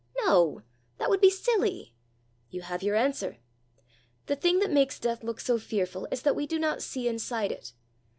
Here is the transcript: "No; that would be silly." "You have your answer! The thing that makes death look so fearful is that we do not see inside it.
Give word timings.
"No; 0.25 0.63
that 0.97 1.11
would 1.11 1.21
be 1.21 1.29
silly." 1.29 1.93
"You 2.49 2.61
have 2.61 2.81
your 2.81 2.95
answer! 2.95 3.37
The 4.25 4.35
thing 4.35 4.57
that 4.57 4.71
makes 4.71 4.97
death 4.99 5.21
look 5.23 5.39
so 5.39 5.59
fearful 5.59 6.07
is 6.09 6.23
that 6.23 6.35
we 6.35 6.47
do 6.47 6.57
not 6.57 6.81
see 6.81 7.07
inside 7.07 7.51
it. 7.51 7.73